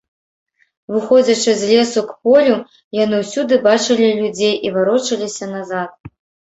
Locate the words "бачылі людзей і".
3.69-4.77